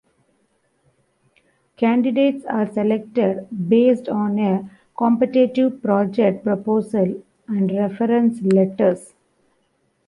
Candidates 1.77 2.43
are 2.47 2.65
selected 2.65 3.45
based 3.69 4.09
on 4.09 4.39
a 4.39 4.67
competitive 4.97 5.79
project 5.83 6.43
proposal 6.43 7.21
and 7.47 7.71
reference 7.71 8.41
letters. 8.41 9.13